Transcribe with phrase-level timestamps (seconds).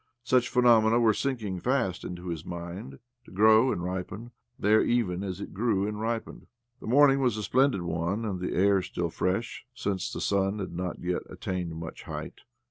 [0.23, 5.39] Such phenomena were sinking fast into his mind, to grow and ripen there even as
[5.39, 6.47] it grew and ripened.
[6.79, 10.73] The morning was a splendid one, and the air still fresh, since the sun had
[10.73, 12.41] not yet attained much height.